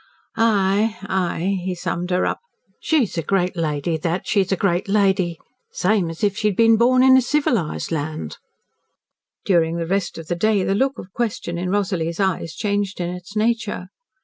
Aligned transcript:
"Ay! 0.35 0.97
Ay!" 1.03 1.61
he 1.63 1.75
summed 1.75 2.09
her 2.09 2.25
up. 2.25 2.39
"She's 2.79 3.19
a 3.19 3.21
great 3.21 3.55
lady 3.55 3.97
that 3.97 4.25
she's 4.25 4.51
a 4.51 4.55
great 4.55 4.87
lady 4.89 5.37
same 5.71 6.09
as 6.09 6.23
if 6.23 6.35
she'd 6.35 6.55
been 6.57 6.75
born 6.75 7.03
in 7.03 7.17
a 7.17 7.21
civilised 7.21 7.91
land." 7.91 8.37
During 9.45 9.75
the 9.75 9.85
rest 9.85 10.17
of 10.17 10.25
the 10.25 10.35
day 10.35 10.63
the 10.63 10.73
look 10.73 10.97
of 10.97 11.13
question 11.13 11.59
in 11.59 11.69
Rosalie's 11.69 12.19
eyes 12.19 12.55
changed 12.55 12.99
in 12.99 13.11
its 13.11 13.35
nature. 13.35 13.89